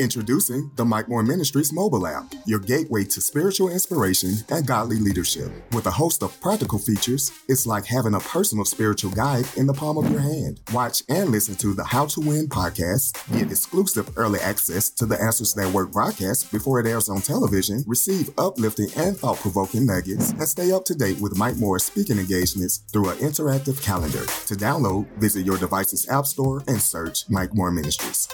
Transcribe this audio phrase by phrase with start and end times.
[0.00, 5.50] Introducing the Mike Moore Ministries mobile app, your gateway to spiritual inspiration and godly leadership.
[5.72, 9.74] With a host of practical features, it's like having a personal spiritual guide in the
[9.74, 10.60] palm of your hand.
[10.72, 15.20] Watch and listen to the How to Win podcast, get exclusive early access to the
[15.20, 20.30] Answers That Work broadcast before it airs on television, receive uplifting and thought provoking nuggets,
[20.30, 24.24] and stay up to date with Mike Moore's speaking engagements through an interactive calendar.
[24.46, 28.28] To download, visit your device's app store and search Mike Moore Ministries.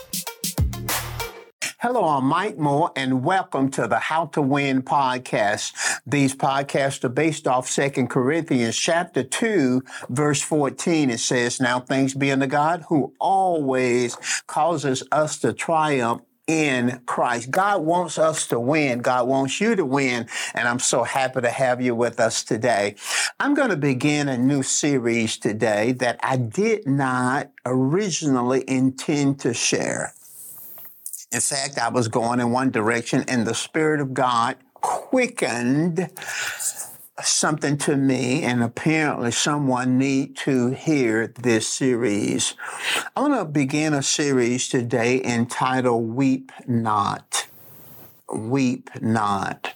[1.86, 5.74] Hello, I'm Mike Moore, and welcome to the How to Win podcast.
[6.06, 11.10] These podcasts are based off Second Corinthians chapter 2, verse 14.
[11.10, 14.16] It says, Now thanks be unto God who always
[14.46, 17.50] causes us to triumph in Christ.
[17.50, 19.00] God wants us to win.
[19.00, 20.26] God wants you to win.
[20.54, 22.94] And I'm so happy to have you with us today.
[23.38, 29.52] I'm going to begin a new series today that I did not originally intend to
[29.52, 30.14] share.
[31.34, 36.08] In fact, I was going in one direction and the Spirit of God quickened
[37.20, 42.54] something to me and apparently someone need to hear this series.
[43.16, 47.48] I want to begin a series today entitled Weep Not.
[48.32, 49.74] Weep Not.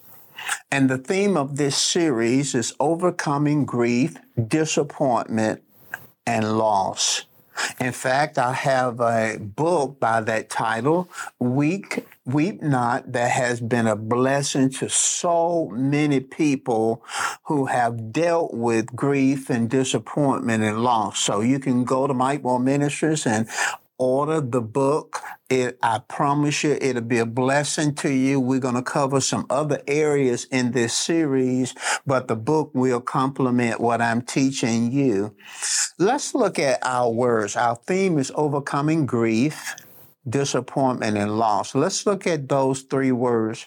[0.71, 5.65] And the theme of this series is overcoming grief, disappointment,
[6.25, 7.25] and loss.
[7.81, 13.87] In fact, I have a book by that title, Weep, Weep Not, that has been
[13.87, 17.03] a blessing to so many people
[17.45, 21.21] who have dealt with grief and disappointment and loss.
[21.21, 23.49] So you can go to Mike Moore Ministries and
[23.99, 25.21] order the book.
[25.51, 28.39] It, I promise you, it'll be a blessing to you.
[28.41, 31.75] We're going to cover some other areas in this series,
[32.07, 35.35] but the book will complement what I'm teaching you.
[35.99, 37.57] Let's look at our words.
[37.57, 39.75] Our theme is overcoming grief
[40.29, 41.75] disappointment and loss.
[41.75, 43.67] Let's look at those three words.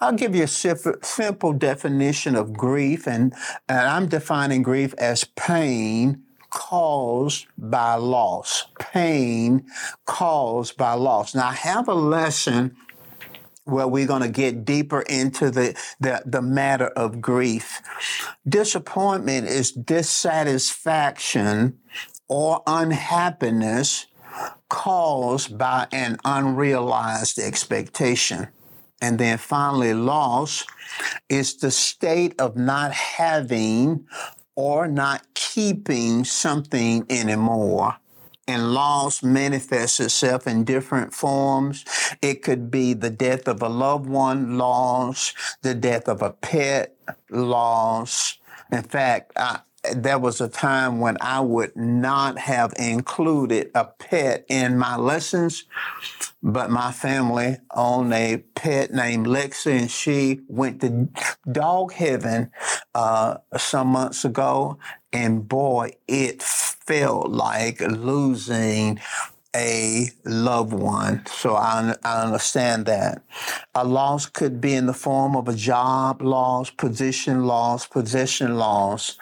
[0.00, 0.48] I'll give you a
[1.02, 3.34] simple definition of grief, and,
[3.68, 6.22] and I'm defining grief as pain
[6.56, 8.64] caused by loss.
[8.78, 9.66] Pain
[10.06, 11.34] caused by loss.
[11.34, 12.74] Now, I have a lesson
[13.64, 17.82] where we're going to get deeper into the, the, the matter of grief.
[18.48, 21.78] Disappointment is dissatisfaction
[22.26, 24.06] or unhappiness
[24.70, 28.48] caused by an unrealized expectation.
[29.02, 30.64] And then finally, loss
[31.28, 34.06] is the state of not having
[34.56, 37.96] or not keeping something anymore.
[38.48, 41.84] And loss manifests itself in different forms.
[42.22, 46.96] It could be the death of a loved one, loss, the death of a pet,
[47.28, 48.38] loss.
[48.70, 49.60] In fact, I,
[49.94, 55.64] there was a time when I would not have included a pet in my lessons,
[56.42, 61.08] but my family owned a pet named Lexi, and she went to
[61.50, 62.50] dog heaven
[62.94, 64.78] uh, some months ago,
[65.12, 69.00] and boy, it felt like losing
[69.56, 71.24] a loved one.
[71.26, 73.22] So I, I understand that.
[73.74, 79.16] A loss could be in the form of a job loss, position loss, possession loss.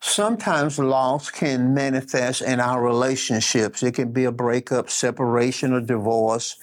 [0.00, 3.82] Sometimes loss can manifest in our relationships.
[3.82, 6.56] It can be a breakup, separation, or divorce.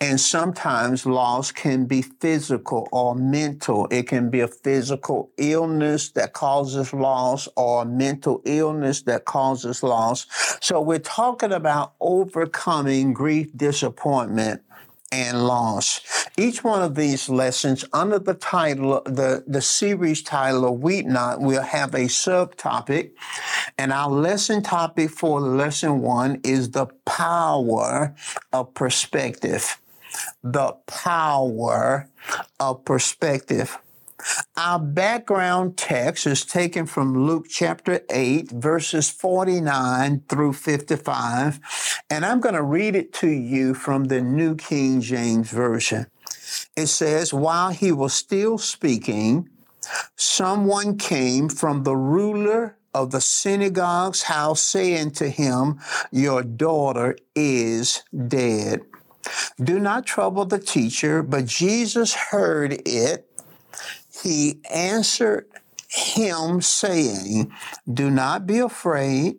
[0.00, 3.88] And sometimes loss can be physical or mental.
[3.90, 10.26] It can be a physical illness that causes loss or mental illness that causes loss.
[10.60, 14.62] So we're talking about overcoming overcoming grief, disappointment,
[15.12, 16.28] and loss.
[16.36, 21.40] Each one of these lessons under the title, the, the series title of Weep Not,
[21.40, 23.12] will have a subtopic.
[23.76, 28.14] And our lesson topic for lesson one is the power
[28.52, 29.80] of perspective.
[30.44, 32.08] The power
[32.60, 33.78] of perspective.
[34.56, 41.60] Our background text is taken from Luke chapter 8, verses 49 through 55,
[42.10, 46.06] and I'm going to read it to you from the New King James Version.
[46.76, 49.48] It says, While he was still speaking,
[50.16, 55.80] someone came from the ruler of the synagogue's house saying to him,
[56.10, 58.82] Your daughter is dead.
[59.62, 63.29] Do not trouble the teacher, but Jesus heard it
[64.22, 65.46] he answered
[65.88, 67.52] him, saying,
[67.92, 69.38] Do not be afraid,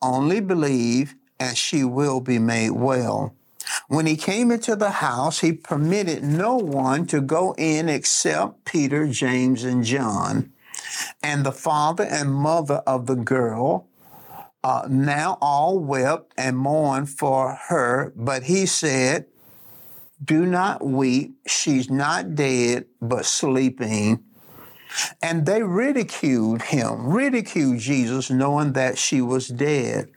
[0.00, 3.34] only believe, and she will be made well.
[3.88, 9.06] When he came into the house, he permitted no one to go in except Peter,
[9.06, 10.52] James, and John.
[11.22, 13.86] And the father and mother of the girl
[14.62, 19.26] uh, now all wept and mourned for her, but he said,
[20.22, 21.36] Do not weep.
[21.46, 24.22] She's not dead, but sleeping.
[25.22, 30.10] And they ridiculed him, ridiculed Jesus, knowing that she was dead.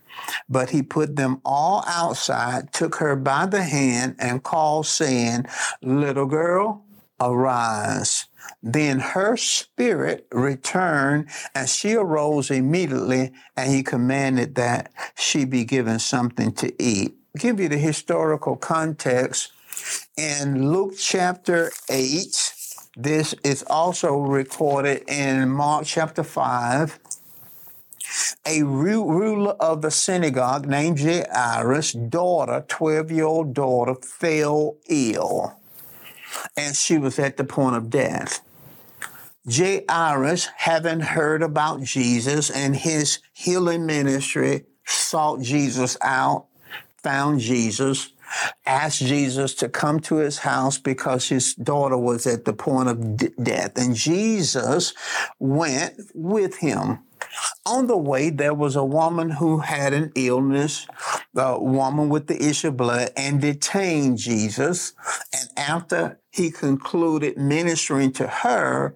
[0.50, 5.46] But he put them all outside, took her by the hand, and called, saying,
[5.82, 6.84] Little girl,
[7.20, 8.26] arise.
[8.62, 16.00] Then her spirit returned, and she arose immediately, and he commanded that she be given
[16.00, 17.16] something to eat.
[17.38, 19.53] Give you the historical context.
[20.18, 22.54] In Luke chapter 8,
[22.96, 27.00] this is also recorded in Mark chapter 5.
[28.46, 35.58] A ruler of the synagogue named Jairus' daughter, 12 year old daughter, fell ill
[36.56, 38.42] and she was at the point of death.
[39.50, 46.46] Jairus, having heard about Jesus and his healing ministry, sought Jesus out,
[47.02, 48.10] found Jesus,
[48.66, 53.18] asked Jesus to come to his house because his daughter was at the point of
[53.18, 53.78] d- death.
[53.78, 54.94] And Jesus
[55.40, 57.00] went with him.
[57.66, 60.86] On the way, there was a woman who had an illness,
[61.34, 64.94] the woman with the issue of blood, and detained Jesus.
[65.34, 68.96] And after he concluded ministering to her,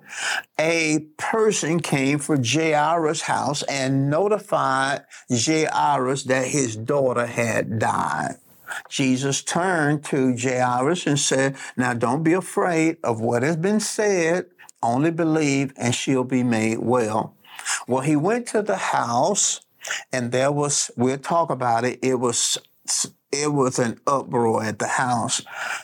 [0.60, 8.36] a person came for Jairus' house and notified Jairus that his daughter had died.
[8.90, 14.48] Jesus turned to Jairus and said, Now don't be afraid of what has been said,
[14.84, 17.36] only believe and she'll be made well.
[17.88, 19.62] Well, he went to the house
[20.12, 22.58] and there was, we'll talk about it, it was
[23.32, 25.42] it was an uproar at the house.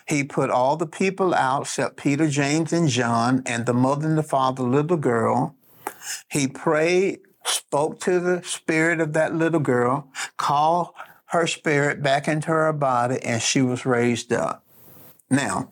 [0.08, 4.18] He put all the people out except Peter, James, and John, and the mother and
[4.18, 5.56] the father, little girl.
[6.30, 10.08] He prayed, spoke to the spirit of that little girl,
[10.38, 10.94] called
[11.34, 14.64] her spirit back into her body, and she was raised up.
[15.30, 15.72] Now,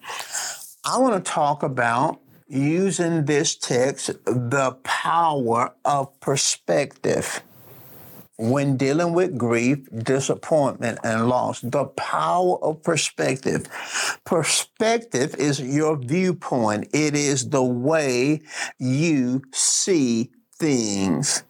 [0.83, 7.43] I want to talk about using this text, the power of perspective
[8.37, 11.61] when dealing with grief, disappointment, and loss.
[11.61, 13.67] The power of perspective.
[14.25, 18.41] Perspective is your viewpoint, it is the way
[18.79, 21.43] you see things.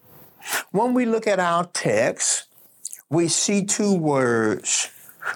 [0.70, 2.51] When we look at our text,
[3.12, 4.88] we see two words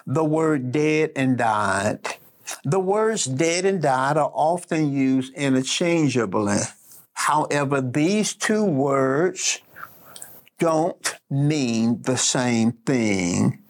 [0.06, 2.00] the word dead and died.
[2.64, 6.58] The words dead and died are often used interchangeably.
[7.12, 9.60] However, these two words
[10.58, 13.62] don't mean the same thing.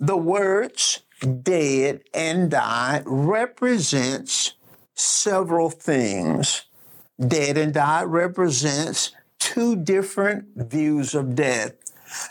[0.00, 1.02] The words
[1.42, 4.54] dead and died represents
[4.94, 6.64] several things.
[7.24, 11.72] Dead and died represents two different views of death.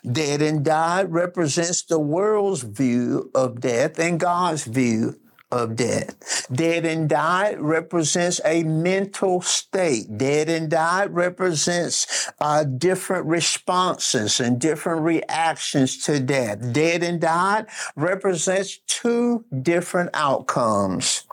[0.10, 5.20] Dead and died represents the world's view of death and God's view
[5.52, 6.48] of death.
[6.52, 10.18] Dead and died represents a mental state.
[10.18, 16.74] Dead and died represents uh, different responses and different reactions to death.
[16.74, 21.24] Dead and died represents two different outcomes.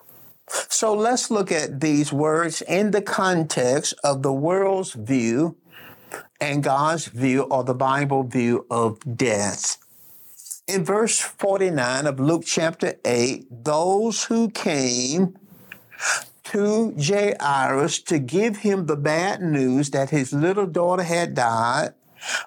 [0.69, 5.57] So let's look at these words in the context of the world's view
[6.41, 9.79] and God's view or the Bible view of death.
[10.67, 15.37] In verse 49 of Luke chapter 8, those who came
[16.45, 21.95] to Jairus to give him the bad news that his little daughter had died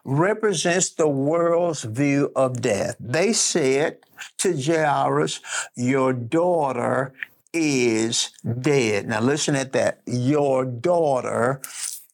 [0.04, 2.96] represents the world's view of death.
[3.00, 3.98] They said
[4.38, 5.40] to Jairus,
[5.76, 7.14] Your daughter
[7.54, 9.08] is dead.
[9.08, 10.02] Now listen at that.
[10.06, 11.62] Your daughter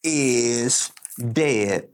[0.03, 1.89] is dead.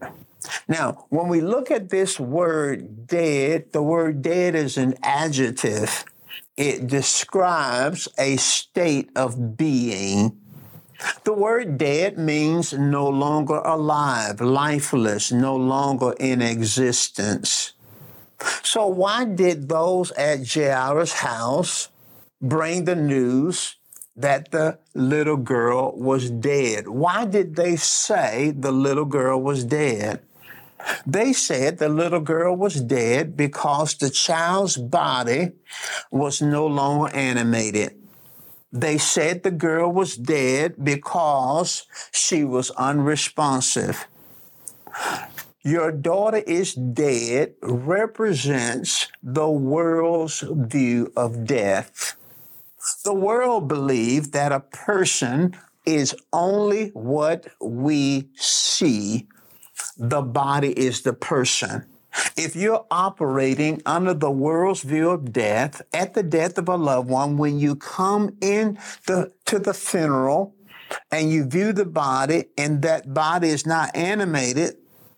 [0.67, 6.05] Now, when we look at this word dead, the word dead is an adjective.
[6.57, 10.39] It describes a state of being.
[11.23, 17.73] The word dead means no longer alive, lifeless, no longer in existence.
[18.63, 21.89] So, why did those at Jairus' house
[22.41, 23.75] bring the news
[24.19, 26.87] that the little girl was dead?
[26.87, 30.21] Why did they say the little girl was dead?
[31.05, 35.51] They said the little girl was dead because the child's body
[36.11, 37.95] was no longer animated.
[38.71, 44.07] They said the girl was dead because she was unresponsive.
[45.63, 52.15] Your daughter is dead represents the world's view of death.
[53.03, 55.55] The world believed that a person
[55.85, 59.27] is only what we see.
[59.97, 61.85] The body is the person.
[62.35, 67.09] If you're operating under the world's view of death, at the death of a loved
[67.09, 68.77] one, when you come in
[69.07, 70.55] the, to the funeral
[71.11, 74.75] and you view the body and that body is not animated,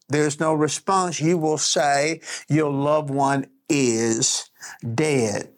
[0.10, 4.50] there's no response, you will say your loved one is
[4.94, 5.54] dead.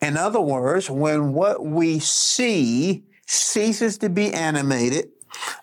[0.00, 5.10] In other words, when what we see ceases to be animated,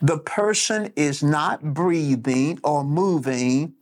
[0.02, 3.74] the person is not breathing or moving,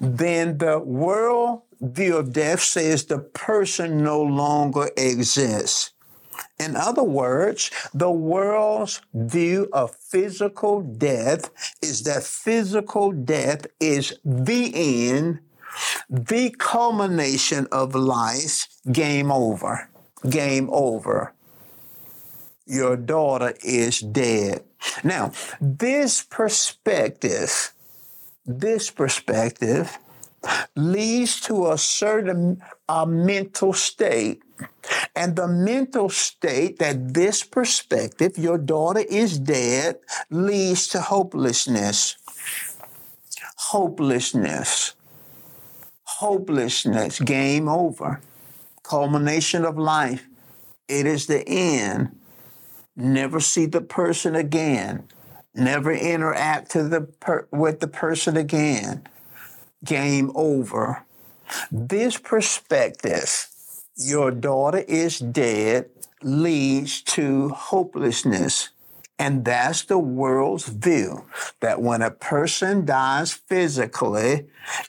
[0.00, 5.92] then the world view of death says the person no longer exists.
[6.58, 11.50] In other words, the world's view of physical death
[11.82, 15.40] is that physical death is the end,
[16.08, 19.88] the culmination of life, game over,
[20.28, 21.32] game over.
[22.66, 24.64] Your daughter is dead.
[25.04, 27.72] Now, this perspective,
[28.44, 29.98] this perspective
[30.74, 34.42] leads to a certain uh, mental state.
[35.14, 39.98] And the mental state that this perspective, your daughter is dead,
[40.30, 42.16] leads to hopelessness.
[43.56, 44.94] Hopelessness.
[46.04, 47.20] Hopelessness.
[47.20, 48.20] Game over.
[48.88, 50.26] Culmination of life.
[50.88, 52.16] It is the end.
[52.94, 55.08] Never see the person again.
[55.54, 59.08] Never interact the per- with the person again
[59.84, 61.04] game over.
[61.70, 63.48] This perspective,
[63.96, 65.90] your daughter is dead,
[66.22, 68.70] leads to hopelessness.
[69.18, 71.24] And that's the world's view
[71.60, 74.46] that when a person dies physically,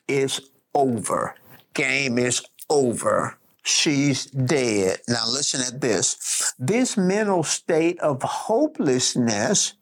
[0.08, 0.42] it's
[0.75, 1.36] over.
[1.74, 3.38] Game is over.
[3.67, 5.01] She's dead.
[5.09, 6.53] Now, listen at this.
[6.57, 9.74] This mental state of hopelessness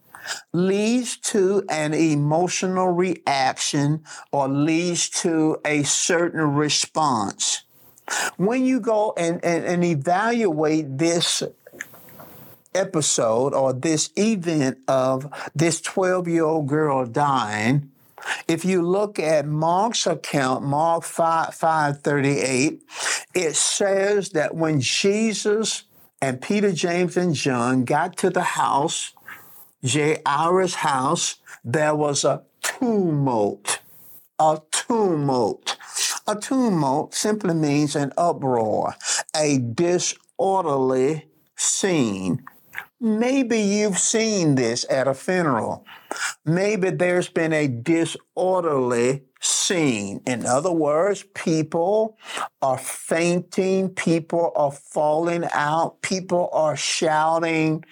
[0.51, 7.61] leads to an emotional reaction or leads to a certain response.
[8.37, 11.43] When you go and, and, and evaluate this
[12.73, 17.91] episode or this event of this 12 year old girl dying,
[18.47, 22.83] if you look at Mark's account, Mark 5, 538,
[23.33, 25.83] it says that when Jesus
[26.21, 29.13] and Peter, James, and John got to the house,
[29.85, 33.79] Jairus' house, there was a tumult.
[34.39, 35.77] A tumult.
[36.27, 38.95] A tumult simply means an uproar,
[39.35, 42.43] a disorderly scene.
[43.05, 45.85] Maybe you've seen this at a funeral.
[46.43, 50.21] Maybe there's been a disorderly scene.
[50.25, 52.17] In other words, people
[52.63, 57.85] are fainting, people are falling out, people are shouting.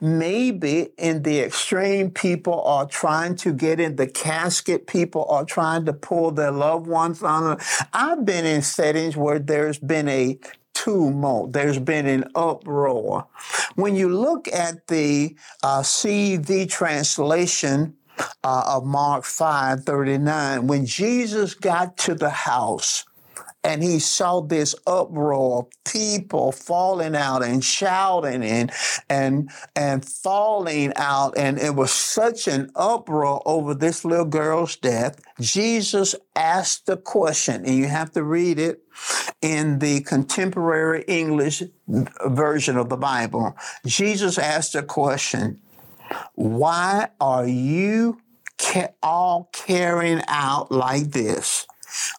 [0.00, 5.84] Maybe in the extreme, people are trying to get in the casket, people are trying
[5.84, 7.58] to pull their loved ones on.
[7.92, 10.38] I've been in settings where there's been a
[10.74, 11.52] tumult.
[11.52, 13.26] There's been an uproar.
[13.74, 17.96] When you look at the uh, CEV translation
[18.42, 23.04] uh, of Mark 5 39, when Jesus got to the house,
[23.64, 28.70] and he saw this uproar, of people falling out and shouting and
[29.08, 35.20] and and falling out, and it was such an uproar over this little girl's death.
[35.40, 38.82] Jesus asked the question, and you have to read it
[39.40, 41.62] in the contemporary English
[42.26, 43.56] version of the Bible.
[43.86, 45.60] Jesus asked the question,
[46.34, 48.18] "Why are you?"
[49.02, 51.66] all carrying out like this?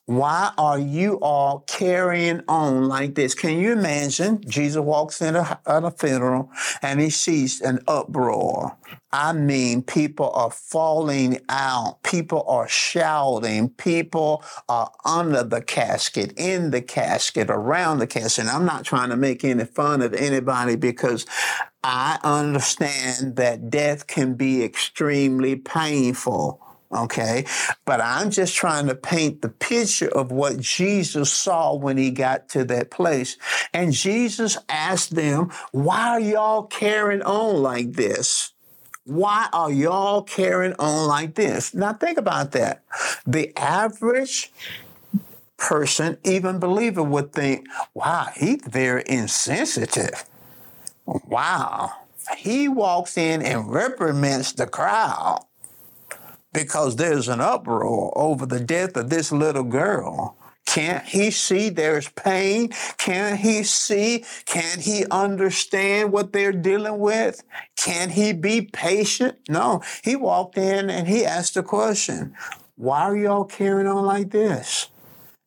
[0.05, 3.33] Why are you all carrying on like this?
[3.33, 4.41] Can you imagine?
[4.47, 6.51] Jesus walks in a, at a funeral
[6.81, 8.77] and he sees an uproar.
[9.11, 12.03] I mean, people are falling out.
[12.03, 13.69] People are shouting.
[13.69, 18.45] People are under the casket, in the casket, around the casket.
[18.45, 21.25] And I'm not trying to make any fun of anybody because
[21.83, 26.64] I understand that death can be extremely painful.
[26.95, 27.45] Okay.
[27.83, 32.47] But I'm just trying to paint the picture of what Jesus saw when he got
[32.49, 33.37] to that place.
[33.73, 38.53] And Jesus asked them, why are y'all carrying on like this?
[39.03, 41.73] Why are y'all carrying on like this?
[41.73, 42.83] Now think about that.
[43.27, 44.51] The average
[45.57, 50.23] person, even believer, would think, wow, he's very insensitive.
[51.05, 51.91] Wow.
[52.37, 55.45] He walks in and reprimands the crowd
[56.55, 60.37] because there's an uproar over the death of this little girl.
[60.65, 62.69] Can't he see there's pain?
[62.97, 64.25] Can't he see?
[64.45, 67.43] Can't he understand what they're dealing with?
[67.75, 69.37] Can he be patient?
[69.47, 69.81] No.
[70.03, 72.35] He walked in and he asked a question.
[72.75, 74.89] Why are y'all carrying on like this?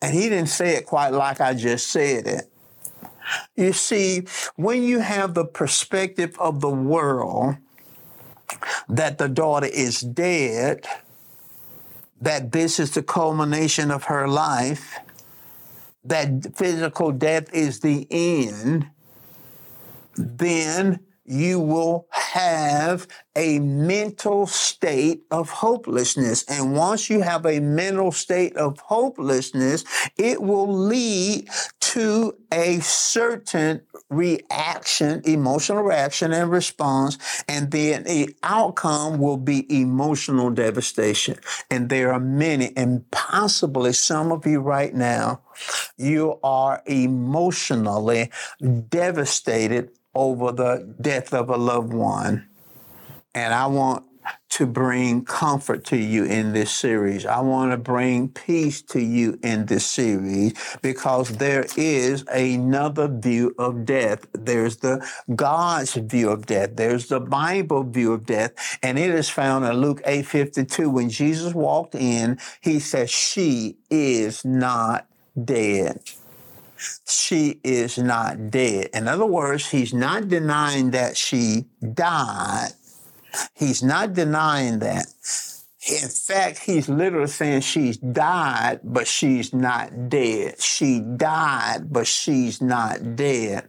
[0.01, 2.53] And he didn't say it quite like I just said it.
[3.57, 7.57] You see, when you have the perspective of the world
[8.89, 10.87] that the daughter is dead,
[12.21, 14.99] that this is the culmination of her life,
[16.05, 18.89] that physical death is the end,
[20.17, 23.07] then you will have
[23.37, 26.43] a mental state of hopelessness.
[26.49, 29.85] And once you have a mental state of hopelessness,
[30.17, 31.49] it will lead
[31.81, 37.19] to a certain reaction, emotional reaction and response.
[37.47, 41.39] And then the outcome will be emotional devastation.
[41.71, 45.43] And there are many, and possibly some of you right now,
[45.97, 48.31] you are emotionally
[48.89, 52.49] devastated over the death of a loved one.
[53.35, 54.05] And I want
[54.51, 57.27] to bring comfort to you in this series.
[57.27, 63.55] I want to bring peace to you in this series because there is another view
[63.59, 64.27] of death.
[64.33, 66.71] There's the God's view of death.
[66.75, 68.79] There's the Bible view of death.
[68.83, 70.91] And it is found in Luke 8 52.
[70.91, 75.07] When Jesus walked in, he said, She is not
[75.45, 76.01] dead
[77.07, 78.91] she is not dead.
[78.95, 82.71] In other words, he's not denying that she died.
[83.55, 85.07] He's not denying that.
[85.91, 90.61] In fact, he's literally saying she's died, but she's not dead.
[90.61, 93.69] She died, but she's not dead.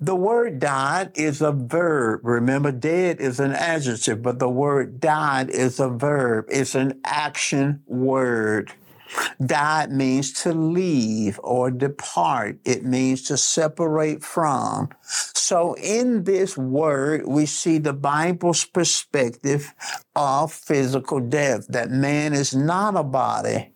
[0.00, 2.20] The word died is a verb.
[2.22, 6.46] Remember, dead is an adjective, but the word died is a verb.
[6.48, 8.72] It's an action word.
[9.44, 12.58] Died means to leave or depart.
[12.64, 14.90] It means to separate from.
[15.02, 19.72] So in this word, we see the Bible's perspective
[20.16, 23.73] of physical death, that man is not a body,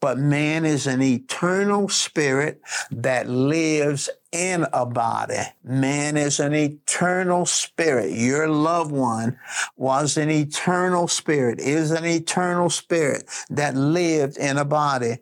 [0.00, 5.40] but man is an eternal spirit that lives in a body.
[5.64, 8.12] Man is an eternal spirit.
[8.12, 9.38] Your loved one
[9.76, 15.18] was an eternal spirit, is an eternal spirit that lived in a body.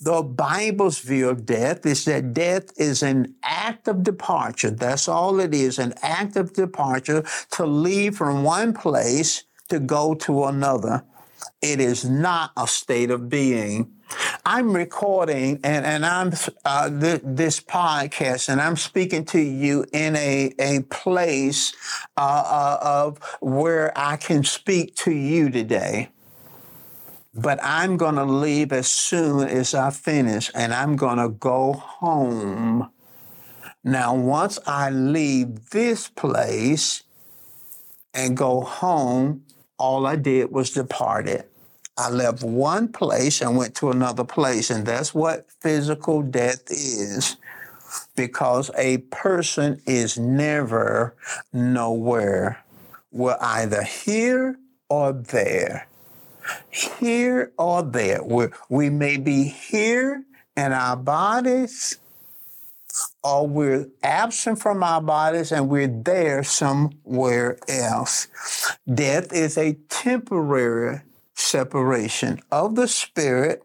[0.00, 4.70] The Bible's view of death is that death is an act of departure.
[4.70, 10.14] That's all it is, an act of departure to leave from one place to go
[10.14, 11.04] to another.
[11.60, 13.92] It is not a state of being.
[14.44, 16.32] I'm recording and, and I'm
[16.64, 21.74] uh, th- this podcast and I'm speaking to you in a, a place
[22.16, 26.08] uh, uh, of where I can speak to you today.
[27.34, 31.72] But I'm going to leave as soon as I finish and I'm going to go
[31.74, 32.90] home.
[33.84, 37.04] Now, once I leave this place
[38.12, 39.44] and go home,
[39.78, 41.44] all I did was departed.
[41.98, 44.70] I left one place and went to another place.
[44.70, 47.36] And that's what physical death is.
[48.14, 51.16] Because a person is never
[51.52, 52.62] nowhere.
[53.10, 54.58] We're either here
[54.88, 55.88] or there.
[56.70, 58.22] Here or there.
[58.22, 60.24] we we may be here
[60.56, 61.98] in our bodies
[63.22, 68.28] or we're absent from our bodies and we're there somewhere else.
[68.92, 71.02] Death is a temporary
[71.38, 73.62] separation of the spirit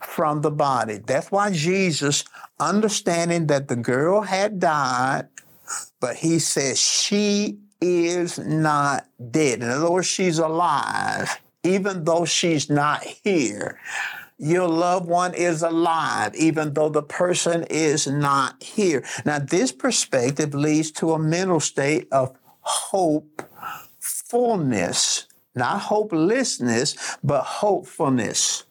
[0.00, 0.98] from the body.
[0.98, 2.24] That's why Jesus,
[2.58, 5.28] understanding that the girl had died,
[6.00, 9.62] but he says she is not dead.
[9.62, 13.78] In other words, she's alive, even though she's not here.
[14.38, 19.02] Your loved one is alive, even though the person is not here.
[19.24, 28.64] Now, this perspective leads to a mental state of hopefulness, not hopelessness, but hopefulness.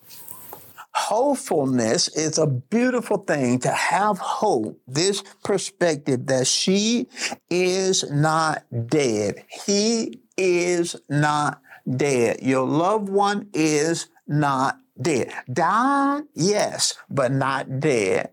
[0.93, 7.07] Hopefulness is a beautiful thing to have hope, this perspective that she
[7.49, 9.43] is not dead.
[9.65, 12.41] He is not dead.
[12.41, 15.33] Your loved one is not dead.
[15.51, 18.29] Died, yes, but not dead.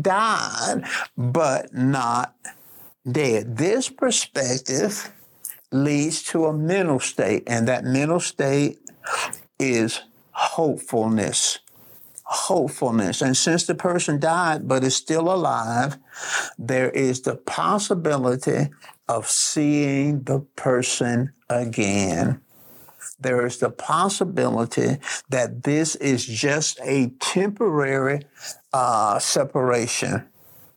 [0.00, 0.82] Died,
[1.16, 2.34] but not
[3.10, 3.56] dead.
[3.56, 5.12] This perspective
[5.72, 8.78] leads to a mental state, and that mental state
[9.58, 10.00] is
[10.32, 11.58] hopefulness.
[12.24, 13.22] Hopefulness.
[13.22, 15.98] And since the person died but is still alive,
[16.58, 18.68] there is the possibility
[19.08, 22.40] of seeing the person again.
[23.20, 28.22] there is the possibility that this is just a temporary
[28.72, 30.28] uh, separation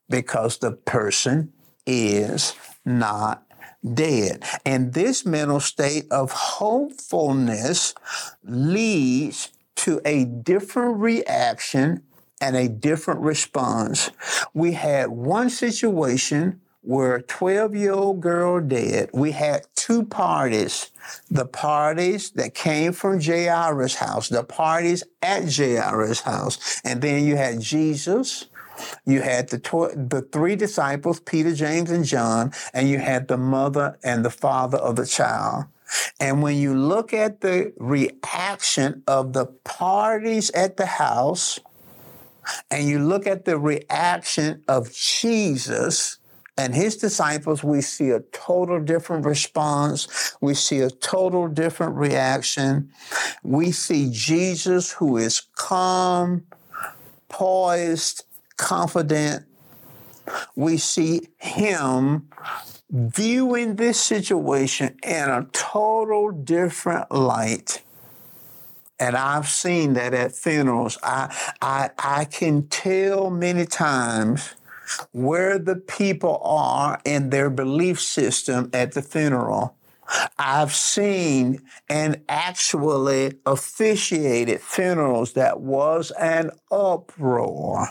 [0.10, 1.51] because the person
[1.86, 2.54] is
[2.86, 3.45] not
[3.94, 4.44] dead.
[4.65, 7.94] And this mental state of hopefulness
[8.44, 12.04] leads to a different reaction
[12.39, 14.10] and a different response.
[14.54, 19.10] We had one situation where a 12 year old girl dead.
[19.13, 20.91] We had two parties.
[21.30, 26.82] The parties that came from Jairus' house, the parties at Jairus' house.
[26.84, 28.48] And then you had Jesus.
[29.06, 33.38] You had the tw- the three disciples, Peter, James, and John, and you had the
[33.38, 35.65] mother and the father of the child.
[36.20, 41.60] And when you look at the reaction of the parties at the house,
[42.70, 46.17] and you look at the reaction of Jesus
[46.58, 50.36] and his disciples, we see a total different response.
[50.41, 52.91] We see a total different reaction.
[53.44, 56.44] We see Jesus who is calm,
[57.30, 58.26] poised,
[58.62, 59.45] confident.
[60.56, 62.30] We see him
[62.89, 67.82] viewing this situation in a total different light.
[69.00, 71.00] And I've seen that at funerals.
[71.02, 74.54] I, I, I can tell many times
[75.12, 79.76] where the people are in their belief system at the funeral.
[80.38, 87.88] I've seen and actually officiated funerals that was an uproar.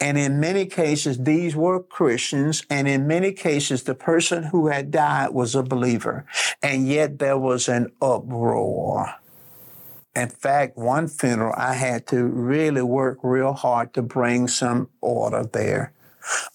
[0.00, 2.64] And in many cases, these were Christians.
[2.70, 6.26] And in many cases, the person who had died was a believer.
[6.62, 9.14] And yet there was an uproar.
[10.14, 15.44] In fact, one funeral, I had to really work real hard to bring some order
[15.44, 15.92] there.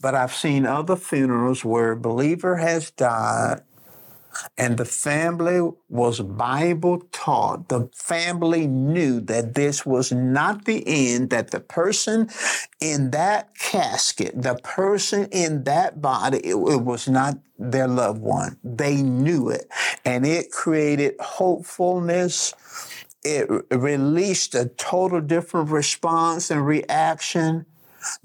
[0.01, 3.61] But I've seen other funerals where a believer has died
[4.57, 7.69] and the family was Bible taught.
[7.69, 12.29] The family knew that this was not the end, that the person
[12.79, 18.57] in that casket, the person in that body, it, it was not their loved one.
[18.63, 19.67] They knew it.
[20.05, 22.53] And it created hopefulness
[23.23, 27.65] it released a total different response and reaction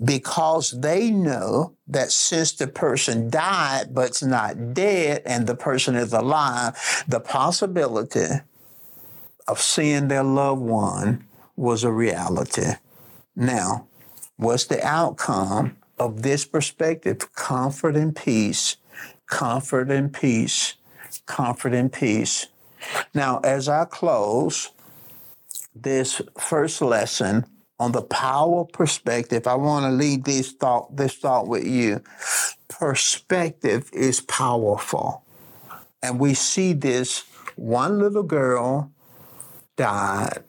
[0.03, 6.13] because they know that since the person died but's not dead and the person is
[6.13, 8.27] alive, the possibility
[9.47, 11.25] of seeing their loved one
[11.57, 12.73] was a reality.
[13.37, 13.87] Now,
[14.37, 17.33] what's the outcome of this perspective?
[17.35, 18.77] Comfort and peace,
[19.27, 20.75] comfort and peace,
[21.27, 22.47] comfort and peace.
[23.15, 24.71] Now, as I close,
[25.75, 27.47] this first lesson
[27.79, 32.03] on the power perspective, I want to leave this thought, this thought with you.
[32.69, 35.25] Perspective is powerful.
[36.03, 37.25] And we see this
[37.57, 38.93] one little girl
[39.77, 40.45] died,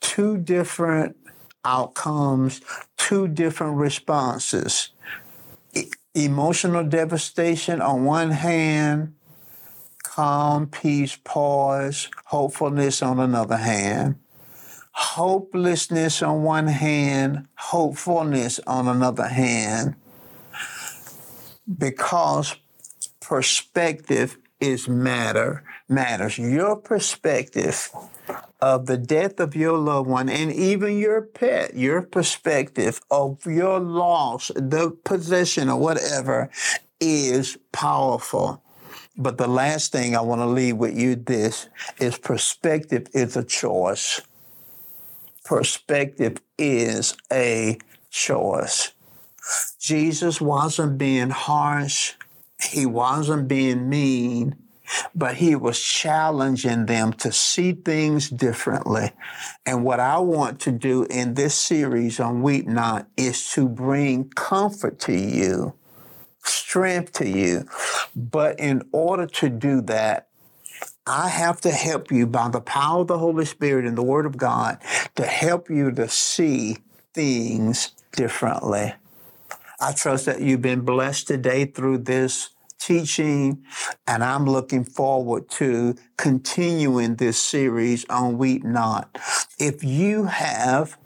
[0.00, 1.16] two different
[1.64, 2.60] outcomes,
[2.96, 4.90] two different responses.
[6.14, 9.14] Emotional devastation on one hand,
[10.02, 14.16] calm, peace, pause, hopefulness on another hand.
[14.92, 19.94] Hopelessness on one hand, hopefulness on another hand,
[21.78, 22.56] because
[23.20, 26.38] perspective is matter matters.
[26.38, 27.90] Your perspective
[28.60, 33.78] of the death of your loved one and even your pet, your perspective of your
[33.78, 36.50] loss, the possession or whatever
[37.00, 38.62] is powerful.
[39.16, 43.44] But the last thing I want to leave with you this is perspective is a
[43.44, 44.20] choice.
[45.52, 47.76] Perspective is a
[48.08, 48.92] choice.
[49.78, 52.14] Jesus wasn't being harsh.
[52.70, 54.56] He wasn't being mean,
[55.14, 59.12] but he was challenging them to see things differently.
[59.66, 64.30] And what I want to do in this series on Weep Not is to bring
[64.30, 65.74] comfort to you
[66.44, 67.66] strength to you.
[68.16, 70.28] But in order to do that,
[71.06, 74.24] I have to help you by the power of the Holy Spirit and the Word
[74.24, 74.78] of God
[75.16, 76.78] to help you to see
[77.12, 78.94] things differently.
[79.80, 83.64] I trust that you've been blessed today through this teaching,
[84.06, 89.18] and I'm looking forward to continuing this series on Weep Not.
[89.58, 90.96] If you have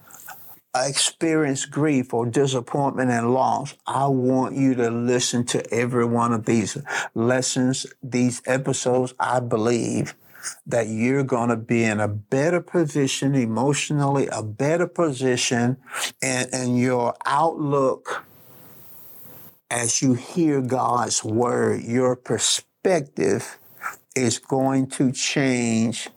[0.84, 6.44] experience grief or disappointment and loss, I want you to listen to every one of
[6.44, 6.76] these
[7.14, 9.14] lessons, these episodes.
[9.18, 10.14] I believe
[10.66, 15.78] that you're going to be in a better position emotionally, a better position,
[16.22, 18.24] and, and your outlook
[19.70, 23.58] as you hear God's word, your perspective
[24.14, 26.08] is going to change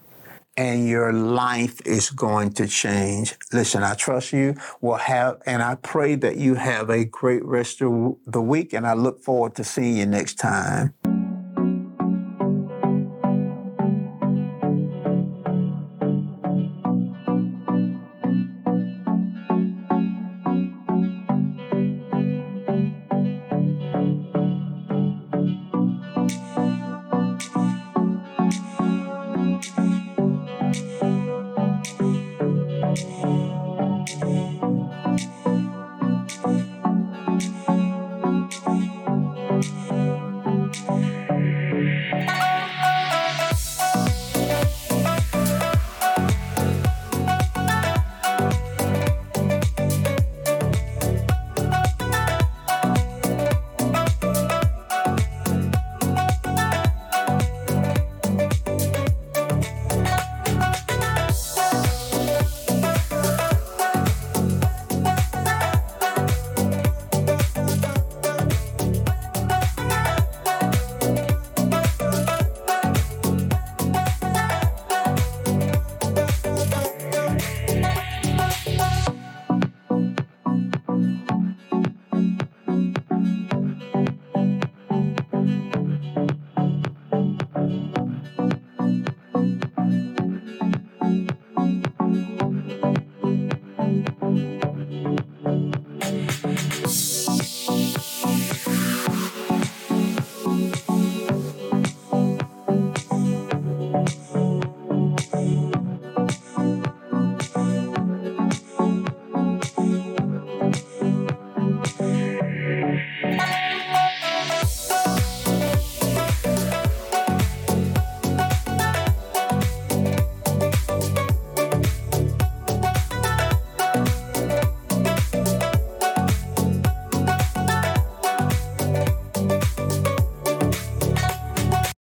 [0.59, 3.33] and your life is going to change.
[3.53, 7.81] Listen, I trust you will have, and I pray that you have a great rest
[7.81, 10.93] of the week, and I look forward to seeing you next time.